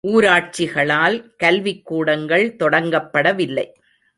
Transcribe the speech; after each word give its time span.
ஊராட்சிகளால் 0.07 1.17
கல்விக்கூடங்கள் 1.43 2.45
தொடங்கப்படவில்லை. 2.59 3.67